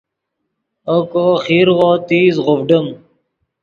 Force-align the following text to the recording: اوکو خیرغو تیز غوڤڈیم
اوکو 0.91 1.25
خیرغو 1.45 1.91
تیز 2.07 2.35
غوڤڈیم 2.45 2.87